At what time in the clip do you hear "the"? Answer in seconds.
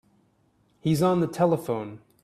1.19-1.27